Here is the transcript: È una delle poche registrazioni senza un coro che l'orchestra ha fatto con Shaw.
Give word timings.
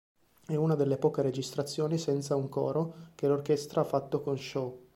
È 0.47 0.55
una 0.55 0.73
delle 0.73 0.97
poche 0.97 1.21
registrazioni 1.21 1.99
senza 1.99 2.35
un 2.35 2.49
coro 2.49 3.09
che 3.13 3.27
l'orchestra 3.27 3.81
ha 3.81 3.83
fatto 3.83 4.19
con 4.21 4.35
Shaw. 4.35 4.87